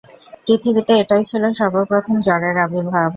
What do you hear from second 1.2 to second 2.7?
ছিল সর্বপ্রথম জ্বরের